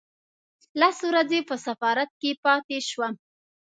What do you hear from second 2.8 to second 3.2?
شوم.